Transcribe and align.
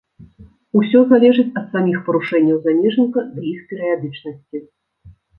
Усё 0.77 1.01
залежыць 1.09 1.51
ад 1.59 1.67
саміх 1.75 1.99
парушэнняў 2.07 2.57
замежніка 2.67 3.19
ды 3.35 3.43
іх 3.51 3.61
перыядычнасці. 3.73 4.63